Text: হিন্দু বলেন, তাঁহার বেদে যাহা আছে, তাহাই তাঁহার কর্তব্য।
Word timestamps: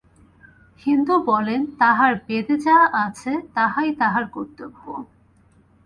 হিন্দু 0.81 1.15
বলেন, 1.25 1.61
তাঁহার 1.79 2.13
বেদে 2.27 2.55
যাহা 2.57 2.85
আছে, 3.05 3.31
তাহাই 3.53 3.89
তাঁহার 3.95 4.25
কর্তব্য। 4.27 4.83